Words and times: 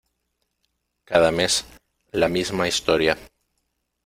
Cada 1.03 1.29
mes, 1.31 1.63
la 2.11 2.27
misma 2.27 2.67
historia. 2.67 3.15